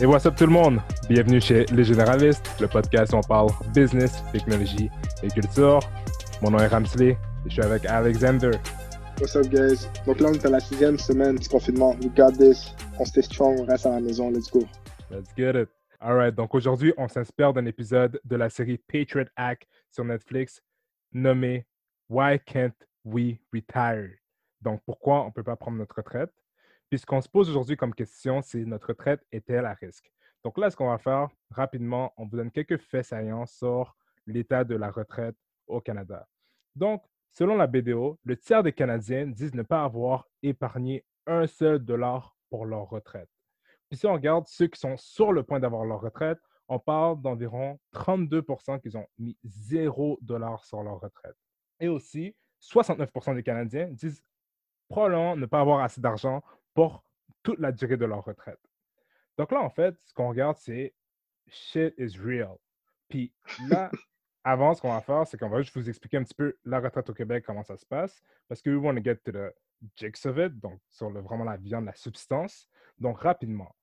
[0.00, 0.80] Et what's up tout le monde?
[1.08, 4.90] Bienvenue chez Les Généralistes, le podcast où on parle business, technologie
[5.22, 5.78] et culture.
[6.42, 7.16] Mon nom est Ramsley et
[7.46, 8.50] je suis avec Alexander.
[9.20, 9.88] What's up, guys?
[10.04, 11.94] Donc là, on est à la sixième semaine du confinement.
[12.02, 12.74] We got this.
[12.98, 14.30] On stay strong, on reste à la maison.
[14.30, 14.64] Let's go.
[15.12, 15.68] Let's get it.
[16.00, 20.60] Alright, donc aujourd'hui, on s'inspire d'un épisode de la série Patriot Act sur Netflix
[21.12, 21.66] nommé
[22.10, 22.74] Why Can't
[23.04, 24.10] We Retire?
[24.60, 26.32] Donc, pourquoi on ne peut pas prendre notre retraite?
[26.90, 30.12] Puis ce qu'on se pose aujourd'hui comme question, c'est notre retraite est-elle à risque?
[30.44, 34.64] Donc là, ce qu'on va faire rapidement, on vous donne quelques faits saillants sur l'état
[34.64, 36.28] de la retraite au Canada.
[36.76, 41.78] Donc, selon la BDO, le tiers des Canadiens disent ne pas avoir épargné un seul
[41.78, 43.28] dollar pour leur retraite.
[43.88, 47.20] Puis si on regarde ceux qui sont sur le point d'avoir leur retraite, on parle
[47.20, 51.36] d'environ 32% qui ont mis zéro dollar sur leur retraite.
[51.80, 54.22] Et aussi, 69% des Canadiens disent
[54.88, 56.42] probablement ne pas avoir assez d'argent
[56.74, 57.04] pour
[57.42, 58.60] toute la durée de leur retraite.
[59.38, 60.94] Donc là, en fait, ce qu'on regarde, c'est
[61.46, 62.56] shit is real.
[63.08, 63.32] Puis
[63.68, 63.90] là,
[64.44, 66.80] avant, ce qu'on va faire, c'est qu'on va juste vous expliquer un petit peu la
[66.80, 69.54] retraite au Québec, comment ça se passe, parce que we want to get to the
[69.96, 72.68] jigs of it, donc sur le, vraiment la viande, la substance.
[72.98, 73.74] Donc, rapidement,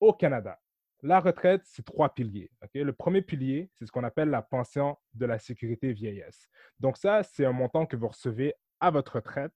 [0.00, 0.60] au Canada,
[1.02, 2.50] la retraite, c'est trois piliers.
[2.74, 6.48] Le premier pilier, c'est ce qu'on appelle la pension de la sécurité vieillesse.
[6.80, 9.52] Donc, ça, c'est un montant que vous recevez à votre retraite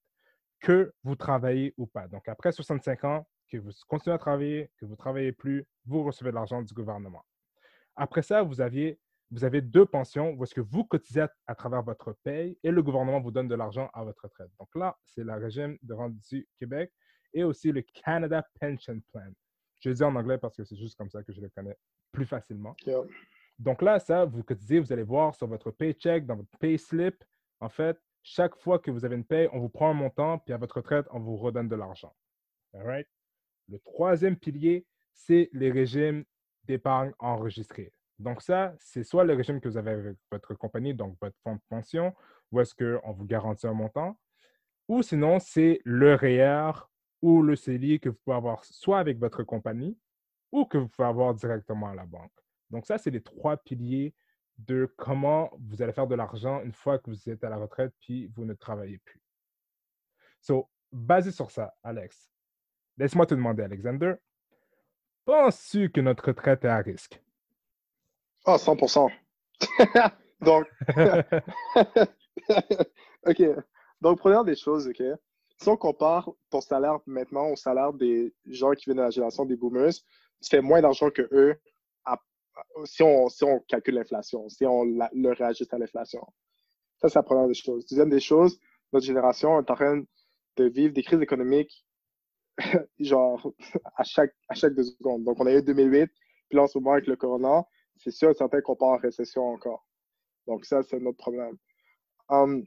[0.60, 2.08] que vous travaillez ou pas.
[2.08, 6.04] Donc, après 65 ans, que vous continuez à travailler, que vous ne travaillez plus, vous
[6.04, 7.24] recevez de l'argent du gouvernement.
[7.96, 11.82] Après ça, vous, aviez, vous avez deux pensions où est-ce que vous cotisez à, travers
[11.82, 14.50] votre paye et le gouvernement vous donne de l'argent à votre retraite.
[14.58, 16.92] Donc là, c'est le régime de rente du Québec
[17.32, 19.30] et aussi le Canada Pension Plan.
[19.80, 21.76] Je le dis en anglais parce que c'est juste comme ça que je le connais
[22.12, 22.76] plus facilement.
[23.58, 27.24] Donc là, ça, vous cotisez, vous allez voir sur votre paycheck, dans votre pay slip,
[27.60, 30.52] en fait, chaque fois que vous avez une paye, on vous prend un montant, puis
[30.52, 32.14] à votre retraite, on vous redonne de l'argent.
[32.75, 36.25] Le troisième pilier, c'est les régimes
[36.65, 37.92] d'épargne enregistrés.
[38.19, 41.54] Donc ça, c'est soit le régime que vous avez avec votre compagnie, donc votre fonds
[41.54, 42.15] de pension,
[42.50, 44.19] où est-ce qu'on vous garantit un montant,
[44.88, 46.72] ou sinon, c'est le REER
[47.21, 49.98] ou le CELI que vous pouvez avoir soit avec votre compagnie
[50.50, 52.32] ou que vous pouvez avoir directement à la banque.
[52.71, 54.15] Donc ça, c'est les trois piliers
[54.58, 57.92] de comment vous allez faire de l'argent une fois que vous êtes à la retraite
[58.00, 59.22] puis vous ne travaillez plus.
[60.41, 62.30] So, basé sur ça, Alex,
[62.97, 64.14] laisse-moi te demander, Alexander,
[65.24, 67.22] penses-tu que notre retraite est à risque?
[68.44, 69.10] Ah, oh, 100%.
[70.41, 70.66] Donc,
[73.26, 73.42] OK.
[74.00, 75.02] Donc, première des choses, OK,
[75.60, 79.44] si on compare ton salaire maintenant au salaire des gens qui viennent de la génération
[79.44, 79.92] des boomers,
[80.41, 81.60] tu fais moins d'argent que eux
[82.84, 86.24] si on, si on calcule l'inflation, si on le réajuste à l'inflation.
[86.98, 87.86] Ça, c'est la première des choses.
[87.86, 88.58] Deuxième des choses,
[88.92, 90.02] notre génération est en train
[90.56, 91.84] de vivre des crises économiques
[92.98, 93.52] genre
[93.97, 95.24] à chaque, à chaque deux secondes.
[95.24, 96.10] Donc, on a eu 2008,
[96.48, 97.64] puis là, en ce moment, avec le corona,
[97.97, 99.86] c'est sûr certain qu'on part en récession encore.
[100.47, 101.56] Donc, ça, c'est notre problème.
[102.28, 102.64] Hum,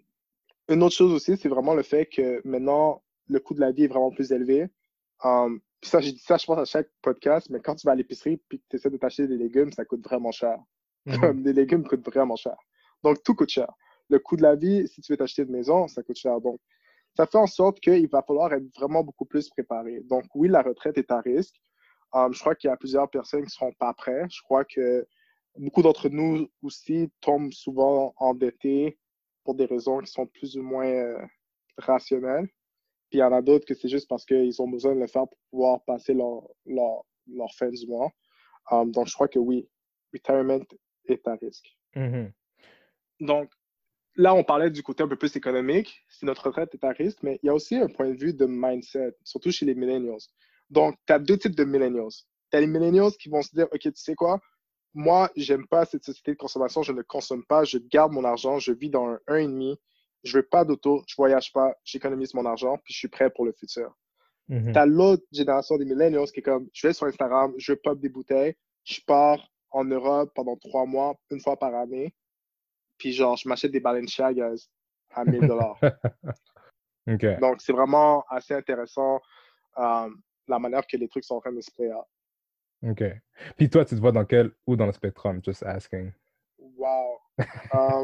[0.69, 3.83] une autre chose aussi, c'est vraiment le fait que maintenant, le coût de la vie
[3.83, 4.67] est vraiment plus élevé.
[5.21, 7.95] Puis ça, j'ai dit ça, je pense, à chaque podcast, mais quand tu vas à
[7.95, 10.57] l'épicerie puis que tu essaies de t'acheter des légumes, ça coûte vraiment cher.
[11.19, 12.55] Comme des légumes coûtent vraiment cher.
[13.03, 13.71] Donc, tout coûte cher.
[14.09, 16.39] Le coût de la vie, si tu veux t'acheter une maison, ça coûte cher.
[16.39, 16.59] Donc,
[17.15, 20.01] ça fait en sorte qu'il va falloir être vraiment beaucoup plus préparé.
[20.01, 21.55] Donc, oui, la retraite est à risque.
[22.13, 24.31] Um, je crois qu'il y a plusieurs personnes qui ne seront pas prêtes.
[24.31, 25.05] Je crois que
[25.57, 28.97] beaucoup d'entre nous aussi tombent souvent endettés
[29.43, 31.25] pour des raisons qui sont plus ou moins euh,
[31.77, 32.47] rationnelles.
[33.11, 35.07] Puis il y en a d'autres que c'est juste parce qu'ils ont besoin de le
[35.07, 38.09] faire pour pouvoir passer leur, leur, leur fin du mois.
[38.71, 39.67] Um, donc, je crois que oui,
[40.13, 40.61] retirement
[41.05, 41.77] est à risque.
[41.93, 42.31] Mm-hmm.
[43.19, 43.51] Donc,
[44.15, 47.19] là, on parlait du côté un peu plus économique, si notre retraite est à risque,
[47.21, 50.21] mais il y a aussi un point de vue de mindset, surtout chez les millennials.
[50.69, 52.13] Donc, tu as deux types de millennials.
[52.49, 54.39] Tu as les millennials qui vont se dire, OK, tu sais quoi,
[54.93, 58.57] moi, j'aime pas cette société de consommation, je ne consomme pas, je garde mon argent,
[58.57, 59.75] je vis dans un 1,5
[60.23, 63.45] je veux pas d'auto, je voyage pas, j'économise mon argent, puis je suis prêt pour
[63.45, 63.95] le futur.
[64.49, 64.73] Mm-hmm.
[64.73, 67.99] Tu as l'autre génération des millennials qui est comme, je vais sur Instagram, je pop
[67.99, 72.13] des bouteilles, je pars en Europe pendant trois mois, une fois par année,
[72.97, 74.67] puis genre, je m'achète des Balenciagas
[75.11, 75.79] à 1000 dollars.
[77.41, 79.19] Donc, c'est vraiment assez intéressant
[79.77, 80.09] euh,
[80.47, 82.03] la manière que les trucs sont en train de se faire.
[82.83, 83.03] OK.
[83.57, 85.41] Puis toi, tu te vois dans quel ou dans le spectrum?
[85.43, 86.11] Just asking?
[86.59, 87.20] Wow.
[87.73, 88.03] Um,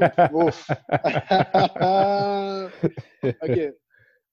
[3.44, 3.74] OK.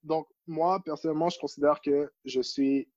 [0.03, 2.89] Donc, moi, personnellement, je considère que je suis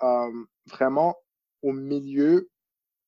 [0.00, 1.16] um, vraiment
[1.62, 2.50] au milieu,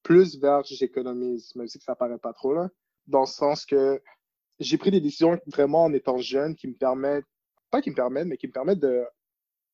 [0.02, 2.68] plus vers j'économise, même si ça paraît pas trop, là,
[3.06, 4.00] dans le sens que
[4.58, 7.26] j'ai pris des décisions vraiment en étant jeune qui me permettent,
[7.70, 9.04] pas qui me permettent, mais qui me permettent de,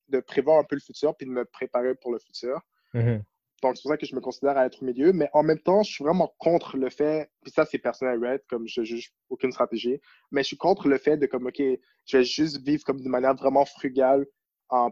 [0.08, 2.60] de prévoir un peu le futur puis de me préparer pour le futur.
[2.94, 3.22] Mm-hmm.
[3.62, 5.12] Donc, c'est pour ça que je me considère à être au milieu.
[5.12, 8.42] Mais en même temps, je suis vraiment contre le fait, puis ça, c'est personnel, right?
[8.48, 10.00] Comme je juge aucune stratégie.
[10.32, 11.62] Mais je suis contre le fait de, comme, OK,
[12.06, 14.26] je vais juste vivre comme de manière vraiment frugale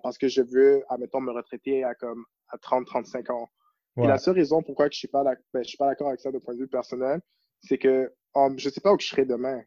[0.02, 3.48] parce que je veux, admettons, me retraiter à comme à 30, 35 ans.
[3.96, 6.30] Et la seule raison pourquoi je suis pas, ben, je suis pas d'accord avec ça
[6.30, 7.20] de point de vue personnel,
[7.60, 9.62] c'est que um, je sais pas où je serai demain.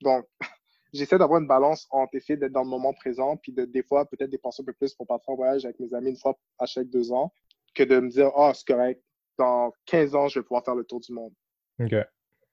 [0.00, 0.26] Donc,
[0.92, 4.04] j'essaie d'avoir une balance entre essayer d'être dans le moment présent, puis de, des fois,
[4.06, 6.66] peut-être dépenser un peu plus pour partir en voyage avec mes amis une fois à
[6.66, 7.32] chaque deux ans,
[7.74, 9.02] que de me dire, ah, oh, c'est correct,
[9.38, 11.32] dans 15 ans, je vais pouvoir faire le tour du monde.
[11.80, 11.94] OK.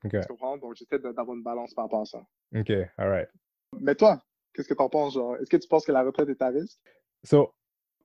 [0.04, 0.57] Tu comprends?
[0.57, 2.19] Donc, j'essaie d'avoir une balance par rapport à ça.
[2.56, 3.30] OK, all right.
[3.80, 4.21] Mais toi,
[4.54, 5.18] qu'est-ce que tu en penses?
[5.42, 6.80] Est-ce que tu penses que la retraite est à risque?
[7.24, 7.54] So,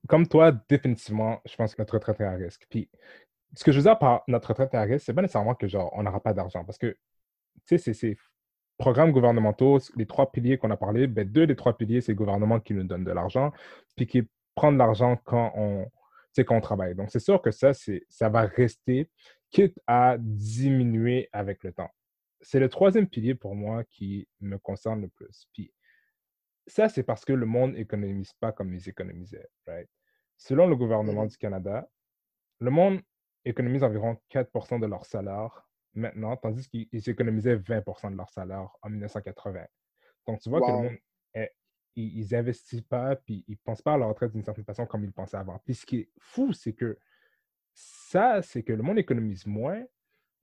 [0.09, 2.67] comme toi, définitivement, je pense que notre retraite est à risque.
[2.69, 2.91] Puis,
[3.55, 5.69] ce que je veux dire par notre retraite est à risque, c'est pas nécessairement que,
[5.69, 6.65] genre, on n'aura pas d'argent.
[6.65, 6.97] Parce que,
[7.67, 8.17] tu sais, c'est
[8.77, 12.17] programmes gouvernementaux, les trois piliers qu'on a parlé, ben, deux des trois piliers, c'est le
[12.17, 13.53] gouvernement qui nous donne de l'argent,
[13.97, 15.87] puis qui prend de l'argent quand on,
[16.43, 16.95] quand on travaille.
[16.95, 17.73] Donc, c'est sûr que ça,
[18.09, 19.11] ça va rester,
[19.51, 21.91] quitte à diminuer avec le temps.
[22.41, 25.47] C'est le troisième pilier pour moi qui me concerne le plus.
[25.53, 25.73] Puis,
[26.67, 29.49] ça, c'est parce que le monde n'économise pas comme ils économisaient.
[29.67, 29.89] Right?
[30.37, 31.89] Selon le gouvernement mmh du Canada,
[32.61, 33.01] le monde
[33.45, 38.91] économise environ 4% de leur salaire maintenant, tandis qu'ils économisaient 20% de leur salaire en
[38.91, 39.65] 1980.
[40.27, 40.99] Donc, tu vois que le monde,
[41.97, 45.05] ils n'investissent pas, puis ils ne pensent pas à leur retraite d'une certaine façon comme
[45.05, 45.61] ils pensaient avant.
[45.65, 46.99] Puis ce qui est fou, c'est que
[47.73, 49.83] ça, c'est que le monde économise moins,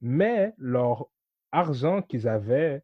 [0.02, 1.08] mais leur
[1.52, 2.84] argent qu'ils avaient,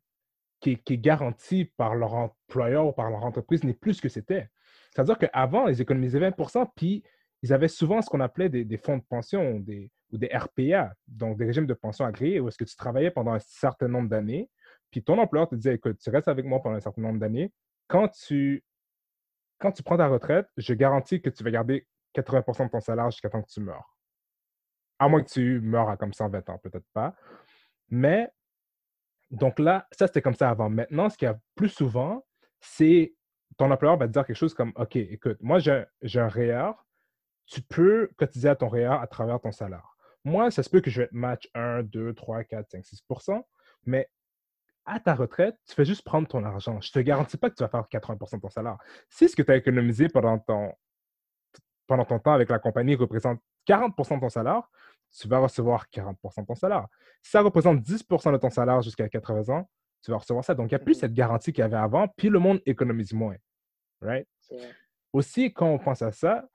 [0.60, 4.50] qui, est garanti par leur employeur ou par leur entreprise, n'est plus ce que c'était.
[4.94, 7.04] C'est-à-dire qu'avant, ils économisaient 20% puis
[7.44, 11.38] ils avaient souvent ce qu'on appelait des, fonds de pension des, ou des RPA, donc
[11.38, 14.50] des régimes de pension agréés, où est-ce que tu travaillais pendant un certain nombre d'années,
[14.90, 17.52] puis ton employeur te disait, écoute, tu restes avec moi pendant un certain nombre d'années,
[17.88, 18.64] quand tu,
[19.60, 23.10] quand tu prends ta retraite, je garantis que tu vas garder 80% de ton salaire
[23.12, 23.98] jusqu'à temps que tu meurs.
[25.00, 27.16] À moins que tu meurs à comme 120 ans, peut-être pas.
[27.90, 28.30] Mais,
[29.30, 30.70] donc là, ça c'était comme ça avant.
[30.70, 32.26] Maintenant, ce qu'il y a plus souvent,
[32.60, 33.14] c'est
[33.58, 35.86] ton employeur va te dire quelque chose comme OK, écoute, moi j'ai
[36.20, 36.72] un REER,
[37.46, 39.96] tu peux cotiser à ton REER à travers ton salaire.
[40.24, 43.44] Moi, ça se peut que je vais te match 1, 2, 3, 4, 5, 6%
[43.88, 44.10] mais
[44.88, 46.80] à ta retraite, tu fais juste prendre ton argent.
[46.82, 48.78] Je ne te garantis pas que tu vas faire 80 de ton salaire.
[49.10, 50.74] Si ce que tu as économisé pendant ton,
[51.86, 54.64] pendant ton temps avec la compagnie représente 40% de ton salaire,
[55.12, 56.88] tu vas recevoir 40% de ton salaire.
[57.22, 59.70] Si ça représente 10% de ton salaire jusqu'à 80 ans,
[60.04, 60.56] tu vas recevoir ça.
[60.56, 62.62] Donc, il n'y a plus mmh cette garantie qu'il y avait avant, puis le monde
[62.66, 63.36] économise moins.
[64.02, 64.28] Right?
[65.12, 66.48] Aussi, quand on pense à ça,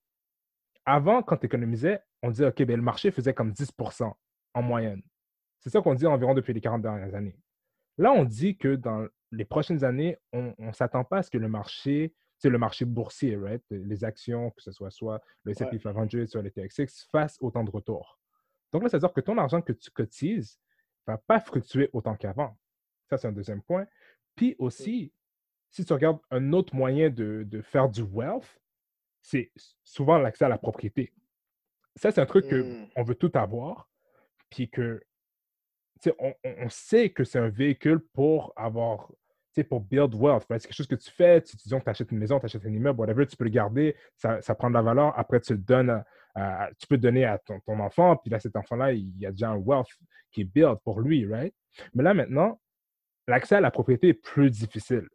[0.86, 4.12] avant, quand tu économisais, on disait, OK, ben, le marché faisait comme 10%
[4.54, 5.02] en moyenne.
[5.60, 7.36] C'est ça qu'on dit environ depuis les 40 dernières années.
[8.02, 11.38] Là, on dit que dans les prochaines années, on ne s'attend pas à ce que
[11.38, 13.62] le marché, c'est le marché boursier, right?
[13.70, 17.70] les actions, que ce soit soit le S&P 500, soit le TXX, fassent autant de
[17.70, 18.18] retours.
[18.72, 20.58] Donc là, ça veut dire que ton argent que tu cotises
[21.06, 22.58] ne va pas fluctuer autant qu'avant.
[23.08, 23.86] Ça, c'est un deuxième point.
[24.34, 25.12] Puis aussi,
[25.70, 28.60] si tu regardes un autre moyen de, faire du wealth,
[29.20, 29.52] c'est
[29.84, 31.12] souvent l'accès à la propriété.
[31.94, 32.88] Ça, c'est un truc mmh.
[32.96, 33.88] qu'on veut tout avoir,
[34.50, 35.00] puis que
[36.18, 39.10] on, sait que c'est un véhicule pour avoir,
[39.68, 40.44] pour build wealth.
[40.48, 42.72] C'est quelque chose que tu fais, tu, disons tu achètes une maison, tu achètes un
[42.72, 45.18] immeuble, whatever, tu peux le garder, ça, prend de la valeur.
[45.18, 46.02] Après, tu le donnes,
[46.78, 49.56] tu peux donner à ton, enfant, puis là, cet enfant-là, il y a déjà un
[49.56, 49.88] wealth
[50.30, 51.54] qui est build pour lui, right?
[51.94, 52.60] Mais là, maintenant,
[53.28, 55.08] l'accès à la propriété est plus difficile.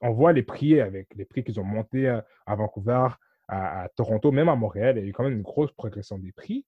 [0.00, 3.08] On voit les prix avec les prix qu'ils ont montés à, Vancouver,
[3.48, 6.32] à, Toronto, même à Montréal, il y a eu quand même une grosse progression des
[6.32, 6.64] prix.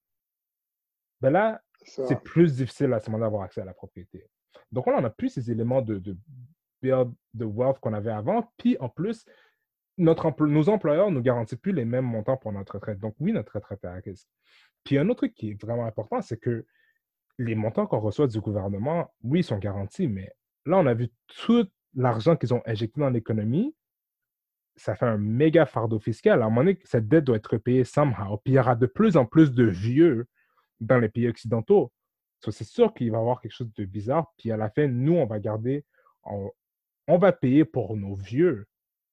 [1.20, 4.24] Ben là, c'est plus difficile à ce moment d'avoir accès à la propriété.
[4.72, 6.16] Donc, on n'a plus ces éléments de, de
[6.82, 8.52] build de wealth qu'on avait avant.
[8.56, 9.24] Puis, en plus,
[9.96, 12.98] notre nos employeurs ne nous garantissent plus les mêmes montants pour notre retraite.
[12.98, 14.28] Donc, oui, notre retraite est à risque.
[14.84, 16.64] Puis, un autre truc qui est vraiment important, c'est que
[17.38, 20.32] les montants qu'on reçoit du gouvernement, oui, sont garantis, mais
[20.66, 23.74] là, on a vu tout l'argent qu'ils ont injecté dans l'économie.
[24.76, 26.42] Ça fait un méga fardeau fiscal.
[26.42, 28.38] À un moment donné, cette dette doit être payée somehow.
[28.44, 30.26] Puis il y aura de plus en plus de vieux
[30.80, 31.92] dans les pays occidentaux.
[32.40, 34.32] c'est sûr qu'il va y avoir quelque chose de bizarre.
[34.38, 35.84] Puis à la fin, nous, on va garder,
[36.24, 38.66] on, va payer pour nos vieux,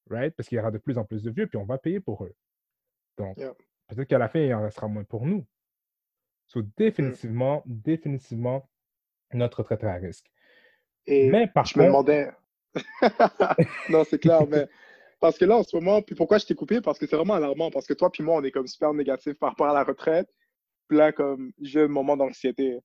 [0.10, 0.36] right?
[0.36, 2.24] Parce qu'il y aura de plus en plus de vieux, puis on va payer pour
[2.24, 2.34] eux.
[3.18, 5.46] Donc, peut-être qu'à la fin, il en restera moins pour nous.
[6.48, 6.72] So, mmh.
[6.78, 8.70] définitivement, définitivement,
[9.34, 10.32] notre retraite est à risque.
[11.08, 12.30] Et mais par je me demandais.
[13.90, 14.68] non, c'est clair, mais
[15.20, 16.82] parce que là, en ce moment, puis pourquoi je t'ai coupé?
[16.82, 17.72] Parce que c'est vraiment alarmant.
[17.72, 20.30] Parce que toi, puis moi, on est comme super négatif par rapport à la retraite.
[20.90, 22.80] Là, comme, j'ai un moment d'anxiété.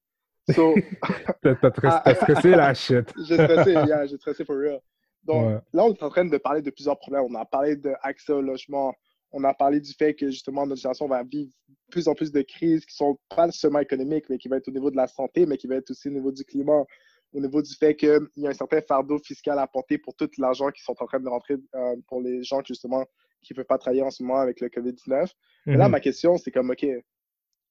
[0.54, 0.74] So...
[1.42, 3.12] T'as stressé la shit.
[3.28, 4.80] j'ai stressé, yeah, j'ai stressé for real.
[5.24, 7.24] Donc là, on est en train de parler de plusieurs problèmes.
[7.28, 8.94] On a parlé d'accès au logement,
[9.32, 11.52] on a parlé du fait que justement notre génération va vivre
[11.90, 14.72] plus en plus de crises qui sont pas seulement économiques, mais qui vont être au
[14.72, 16.84] niveau de la santé, mais qui vont être aussi au niveau du climat,
[17.32, 20.28] au niveau du fait qu'il y a un certain fardeau fiscal à porter pour tout
[20.38, 23.04] l'argent qui sont en train de rentrer euh, pour les gens justement
[23.42, 25.30] qui ne peuvent pas travailler en ce moment avec le COVID-19.
[25.66, 25.90] Là, mhm.
[25.90, 26.86] ma question, c'est comme, OK,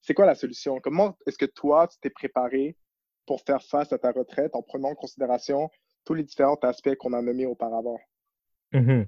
[0.00, 0.80] c'est quoi la solution?
[0.80, 2.76] Comment est-ce que toi, tu t'es préparé
[3.26, 5.70] pour faire face à ta retraite en prenant en considération
[6.04, 7.98] tous les différents aspects qu'on a nommés auparavant?
[8.72, 9.06] Mhm.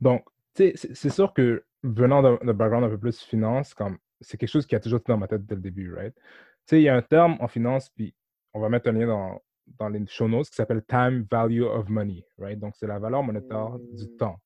[0.00, 0.24] Donc,
[0.54, 4.74] c'est sûr que venant d'un background un peu plus finance, comme c'est quelque chose qui
[4.74, 6.14] a toujours été dans ma tête dès le début, right?
[6.14, 6.22] Tu
[6.66, 8.14] sais, il y a un terme en finance, puis
[8.54, 9.42] on va mettre un lien dans,
[9.78, 12.58] dans les show notes qui s'appelle time value of money, right?
[12.58, 14.16] Donc, c'est la valeur monétaire du mmh.
[14.16, 14.38] temps.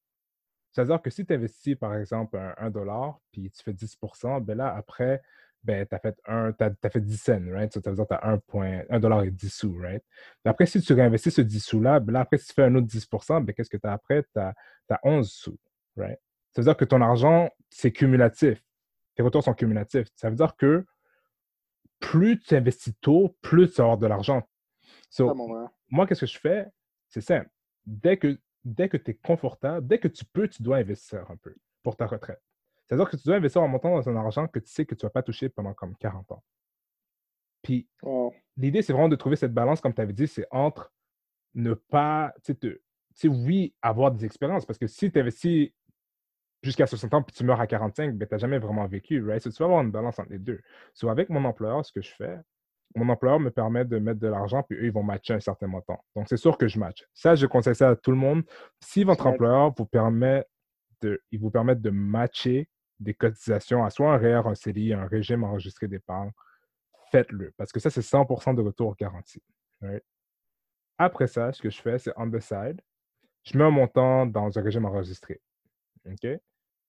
[0.77, 4.75] C'est-à-dire que si tu investis, par exemple, un, dollar, puis tu fais 10% ben là,
[4.75, 5.23] après,
[5.67, 7.73] ben, tu as fait, un, as, fait 10 cents, right?
[7.73, 10.03] Ça veut dire que tu as 1, point, dollar et 10 sous, right?
[10.45, 12.87] après, si tu réinvestis ce 10 sous-là, ben là, après, si tu fais un autre
[12.87, 14.23] 10% ben, qu'est-ce que tu as après?
[14.23, 14.55] Tu as,
[14.91, 15.59] as, 11 sous,
[15.97, 16.19] right?
[16.53, 18.63] Ça veut dire que ton argent, c'est cumulatif.
[19.17, 20.09] Tes retours sont cumulatifs.
[20.15, 20.87] Ça veut dire que
[21.99, 24.49] plus tu investis tôt, plus tu vas avoir de l'argent.
[25.91, 26.67] moi, qu'est-ce que je fais?
[27.09, 27.51] C'est simple.
[27.85, 31.37] Dès que, dès que tu es confortable, dès que tu peux, tu dois investir un
[31.37, 32.41] peu pour ta retraite.
[32.87, 35.05] C'est-à-dire que tu dois investir en montant dans un argent que tu sais que tu
[35.05, 36.43] ne vas pas toucher pendant comme 40 ans.
[37.63, 37.89] Puis,
[38.57, 40.93] l'idée, c'est vraiment de trouver cette balance, comme tu avais dit, c'est entre
[41.55, 42.55] ne pas, tu
[43.15, 44.65] sais, oui, avoir des expériences.
[44.65, 45.73] Parce que si tu investis
[46.63, 49.43] jusqu'à 60 ans puis tu meurs à 45, ben, tu n'as jamais vraiment vécu, right?
[49.43, 50.61] tu vas avoir une balance entre les deux.
[50.95, 52.39] So, avec mon employeur, ce que je fais,
[52.95, 55.67] mon employeur me permet de mettre de l'argent, puis eux, ils vont matcher un certain
[55.67, 56.03] montant.
[56.15, 57.05] Donc, c'est sûr que je match.
[57.13, 58.43] Ça, je conseille ça à tout le monde.
[58.81, 60.45] Si votre employeur vous permet
[61.03, 65.07] de, il vous permet de matcher des cotisations à soit un REER, un CELI, un
[65.07, 66.31] régime enregistré d'épargne,
[67.11, 67.53] faites-le.
[67.57, 69.43] Parce que ça, c'est 100% de retour garanti.
[70.99, 72.81] Après ça, ce que je fais, c'est on the side,
[73.45, 75.41] je mets un montant dans un régime enregistré.
[76.07, 76.27] OK?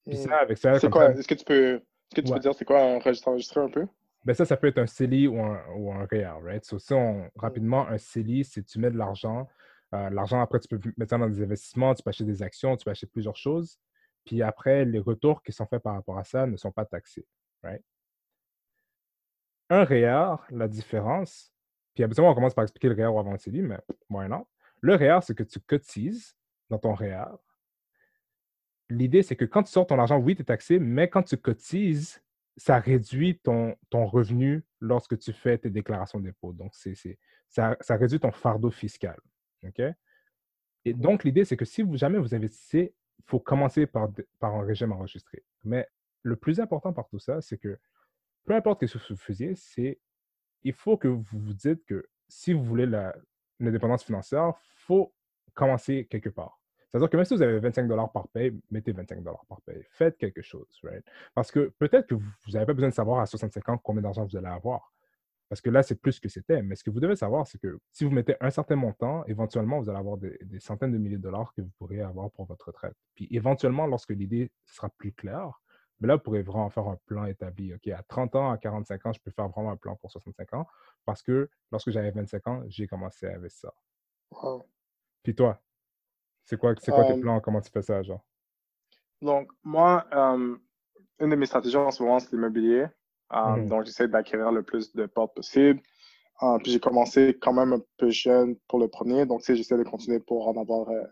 [0.06, 0.80] Puis ça, avec ça.
[0.80, 1.12] C'est quoi?
[1.12, 3.70] Est-ce que tu peux, est-ce que tu peux dire c'est quoi un registre enregistré un
[3.70, 3.86] peu?
[4.24, 6.64] Ben ça, ça peut être un CELI ou un, ou un REER, right?
[6.66, 7.30] So, si on, mmh.
[7.36, 9.48] rapidement, un CELI, c'est tu mets de l'argent.
[9.94, 12.76] Euh, l'argent, après, tu peux mettre ça dans des investissements, tu peux acheter des actions,
[12.76, 13.80] tu peux acheter plusieurs choses.
[14.28, 17.26] Puis après, les retours qui sont faits par rapport à ça ne sont pas taxés,
[17.64, 17.84] right?
[19.70, 21.52] Un REER, la différence,
[21.96, 23.80] puis habituellement, on commence par expliquer le REER avant le CELI, mais
[24.10, 24.48] why not?
[24.82, 26.38] Le REER, c'est que tu cotises
[26.70, 27.26] dans ton REER
[28.90, 31.38] l'idée, c'est que quand tu sors ton argent, oui, tu es taxé, mais quand tu
[31.38, 32.22] cotises,
[32.56, 36.54] ça réduit ton, ton revenu lorsque tu fais tes déclarations d'impôt.
[36.54, 36.96] Donc, c'est,
[37.50, 39.18] ça, ça, réduit ton fardeau fiscal.
[39.64, 39.82] OK?
[40.86, 44.10] Et donc, l'idée, c'est que si vous, jamais vous investissez, il faut commencer par,
[44.40, 45.44] par un régime enregistré.
[45.64, 45.88] Mais
[46.24, 47.78] le plus important par tout ça, c'est que
[48.46, 50.00] peu importe ce que vous faisiez, c'est
[50.64, 52.86] il faut que vous vous dites que si vous voulez
[53.60, 55.14] l'indépendance financière, il faut
[55.54, 56.60] commencer quelque part.
[56.88, 59.84] C'est-à-dire que même si vous avez 25 par paye, mettez 25 par paye.
[59.92, 61.06] Faites quelque chose, right?
[61.36, 64.26] Parce que peut-être que vous n'avez pas besoin de savoir à 65 ans combien d'argent
[64.26, 64.94] vous allez avoir.
[65.50, 66.62] Parce que là, c'est plus que c'était.
[66.62, 69.80] Mais ce que vous devez savoir, c'est que si vous mettez un certain montant, éventuellement,
[69.80, 72.68] vous allez avoir des, centaines de milliers de dollars que vous pourrez avoir pour votre
[72.68, 72.96] retraite.
[73.16, 75.62] Puis éventuellement, lorsque l'idée sera plus claire,
[76.00, 77.74] mais là, vous pourrez vraiment faire un plan établi.
[77.74, 80.54] OK, à 30 ans, à 45 ans, je peux faire vraiment un plan pour 65
[80.54, 80.68] ans
[81.06, 83.72] parce que lorsque j'avais 25 ans, j'ai commencé à investir.
[85.24, 85.60] Puis toi,
[86.44, 87.40] c'est quoi, c'est quoi tes plans?
[87.40, 88.24] Comment tu fais ça, genre?
[89.22, 92.88] Donc, moi, une de mes stratégies en ce moment, c'est l'immobilier.
[93.32, 95.82] Mmh donc, j'essaie d'acquérir le plus de portes possible.
[96.64, 99.26] puis j'ai commencé quand même un peu jeune pour le premier.
[99.26, 101.04] Donc, j'essaie de continuer pour en avoir euh,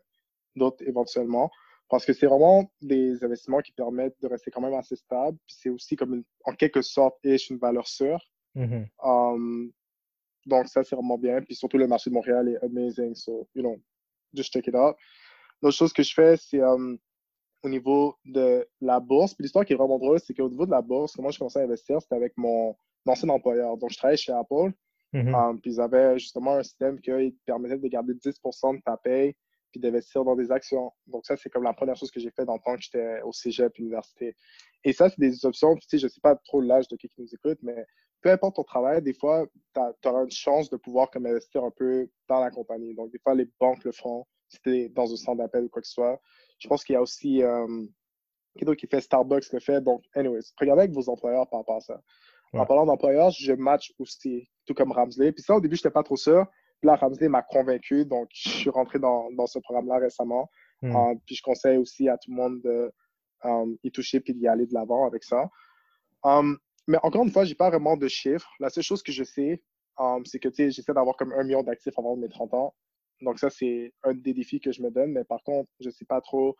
[0.55, 1.51] d'autres éventuellement.
[1.89, 5.37] Parce que c'est vraiment des investissements qui permettent de rester quand même assez stable.
[5.45, 8.19] Puis c'est aussi comme en quelque sorte, une valeur sûre.
[8.55, 8.85] Mmh
[10.47, 11.41] donc, ça, c'est vraiment bien.
[11.41, 13.15] Puis surtout, le marché de Montréal est amazing.
[13.15, 13.81] So, you know,
[14.31, 14.95] just check it out.
[15.61, 16.61] L'autre chose que je fais, c'est
[17.65, 19.33] au niveau de la bourse.
[19.33, 21.59] Puis l'histoire qui est vraiment drôle, c'est qu'au niveau de la bourse, comment je commençais
[21.59, 22.75] à investir, c'était avec mon
[23.07, 23.75] ancien employeur.
[23.77, 24.71] Donc, je travaillais chez Apple.
[25.13, 25.55] Mm-hmm.
[25.55, 27.11] Euh, puis ils avaient justement un système qui
[27.43, 29.35] permettait de garder 10% de ta paye
[29.71, 30.91] puis d'investir dans des actions.
[31.07, 33.21] Donc, ça, c'est comme la première chose que j'ai fait dans le temps que j'étais
[33.23, 34.35] au cégep, université.
[34.83, 35.75] Et ça, c'est des options.
[35.75, 37.83] tu sais, je ne sais pas trop l'âge de qui qui nous écoute, mais
[38.21, 41.71] peu importe ton travail, des fois, tu auras une chance de pouvoir comme, investir un
[41.71, 42.93] peu dans la compagnie.
[42.93, 45.87] Donc, des fois, les banques le font c'était dans un centre d'appel ou quoi que
[45.87, 46.21] ce soit.
[46.59, 47.85] Je pense qu'il y a aussi euh,
[48.57, 49.81] quelqu'un qui fait Starbucks le fait.
[49.81, 52.01] Donc, anyways, regardez avec vos employeurs par rapport à ça.
[52.53, 55.33] En parlant d'employeurs, je match aussi, tout comme Ramsley.
[55.33, 56.45] Puis ça, au début, je n'étais pas trop sûr.
[56.79, 58.05] Puis là, Ramsley m'a convaincu.
[58.05, 60.49] Donc, je suis rentré dans, dans ce programme-là récemment.
[60.81, 60.95] Hmm.
[60.95, 64.67] Euh, puis je conseille aussi à tout le monde d'y euh, toucher puis d'y aller
[64.67, 65.49] de l'avant avec ça.
[66.87, 68.49] mais encore une fois, je n'ai pas vraiment de chiffres.
[68.61, 69.61] La seule chose que je sais,
[70.23, 72.73] c'est que j'essaie d'avoir comme un million d'actifs avant mes 30 ans.
[73.21, 75.11] Donc, ça, c'est un des défis que je me donne.
[75.11, 76.55] Mais par contre, je ne sais pas trop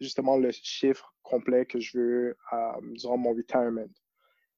[0.00, 3.86] justement le chiffre complet que je veux euh, durant mon retirement.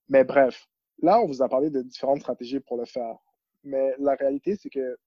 [0.09, 0.67] Mais bref,
[1.01, 3.17] là, on vous a parlé de différentes stratégies pour le faire.
[3.63, 4.99] Mais la réalité, c'est que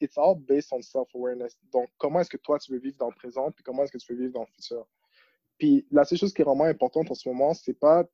[0.00, 1.56] it's all based on self-awareness.
[1.72, 3.98] Donc, comment est-ce que toi, tu veux vivre dans le présent, puis comment est-ce que
[3.98, 4.86] tu veux vivre dans le futur?
[5.58, 8.04] Puis la seule chose qui est vraiment importante en ce moment, c'est pas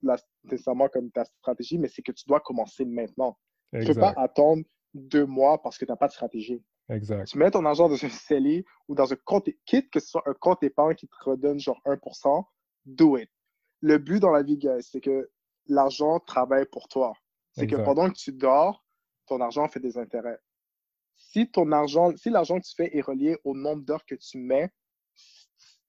[0.45, 3.39] nécessairement comme ta stratégie, mais c'est que tu dois commencer maintenant.
[3.73, 6.63] Tu ne peux pas attendre deux mois parce que tu n'as pas de stratégie.
[6.91, 7.27] Exact.
[7.27, 10.23] Tu mets ton argent dans un CELI ou dans un compte, quitte que ce soit
[10.27, 12.45] un compte épargne qui te redonne genre 1%,
[12.87, 13.31] do it.
[13.81, 15.31] Le but dans la vie, guys, c'est que
[15.67, 17.13] l'argent travaille pour toi.
[17.53, 18.85] C'est que pendant que tu dors,
[19.27, 20.39] ton argent fait des intérêts.
[21.17, 24.39] Si ton argent, si l'argent que tu fais est relié au nombre d'heures que tu
[24.39, 24.71] mets,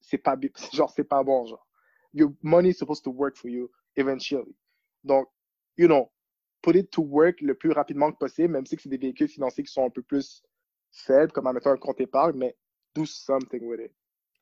[0.02, 0.36] c'est pas
[0.74, 1.68] genre c'est pas bon genre.
[2.14, 4.56] Your money is supposed to work for you eventually.
[5.04, 5.28] Donc,
[5.78, 6.12] you know,
[6.62, 9.64] put it to work le plus rapidement que possible, même si c'est des véhicules financiers
[9.64, 10.44] qui sont un peu plus
[10.92, 12.56] faibles, comme en mettant un compte épargne, mais
[12.96, 13.92] do something with it.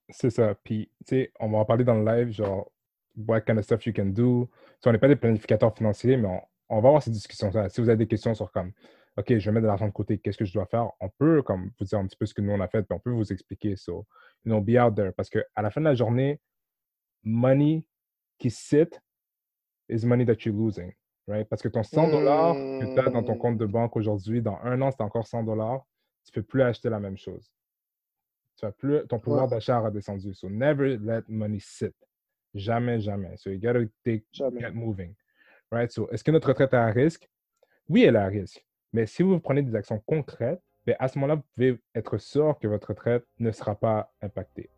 [0.09, 0.55] C'est ça.
[0.55, 2.71] Puis, tu sais, on va en parler dans le live, genre,
[3.15, 4.49] what kind of stuff you can do.
[4.85, 6.29] on n'est pas des planificateurs financiers, mais
[6.69, 7.69] on, va avoir ces discussions-là.
[7.69, 8.71] Si vous avez des questions sur comme,
[9.17, 10.91] OK, je vais mettre de l'argent de côté, qu'est-ce que je dois faire?
[10.99, 12.95] On peut, comme, vous dire un petit peu ce que nous, on a fait, puis
[12.95, 13.75] on peut vous expliquer.
[13.75, 14.05] So,
[14.45, 15.11] you know, be out there.
[15.11, 16.39] Parce qu'à la fin de la journée,
[17.23, 17.85] money
[18.37, 19.01] qui sit
[19.89, 20.93] is money that you're losing.
[21.27, 21.49] Right?
[21.49, 23.39] Parce que ton 100 dollars que tu as dans ton mmh.
[23.39, 25.85] compte de banque aujourd'hui, dans un an, c'est encore 100 dollars,
[26.31, 27.51] tu ne peux plus acheter la même chose.
[28.57, 30.33] Tu as plus, ton pouvoir d'achat a descendu.
[30.33, 31.95] So never let money sit.
[32.53, 33.37] Jamais, jamais.
[33.37, 35.13] So you gotta take, get moving.
[35.71, 35.91] Right?
[35.91, 37.29] So est-ce que notre retraite est à risque?
[37.87, 38.65] Oui, elle est à risque.
[38.93, 42.57] Mais si vous prenez des actions concrètes, bien, à ce moment-là, vous pouvez être sûr
[42.59, 44.69] que votre retraite ne sera pas impactée.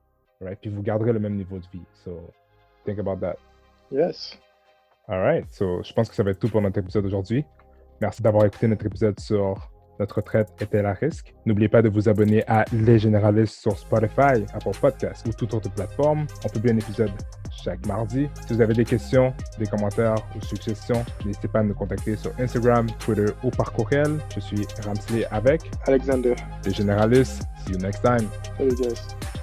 [0.42, 0.60] Right?
[0.60, 1.86] Puis vous garderez le même niveau de vie.
[1.94, 2.32] So
[2.86, 3.38] think about that.
[3.92, 4.38] Yes.
[5.08, 5.50] All right.
[5.50, 7.46] So je pense que ça va être tout pour notre épisode d'aujourd'hui.
[8.02, 11.34] Merci d'avoir écouté notre épisode sur notre retraite est-elle à risque?
[11.46, 15.72] N'oubliez pas de vous abonner à Les Généralistes sur Spotify, Apple Podcasts ou toute autre
[15.72, 16.26] plateforme.
[16.46, 17.12] On publie un épisode
[17.64, 18.28] chaque mardi.
[18.48, 22.32] Si vous avez des questions, des commentaires ou suggestions, n'hésitez pas à nous contacter sur
[22.40, 24.18] Instagram, Twitter ou par courriel.
[24.36, 26.36] Je suis Ramsley avec Alexander.
[26.66, 27.44] Les Généralistes.
[27.66, 28.28] See you next time.
[28.58, 29.39] Salut, guys.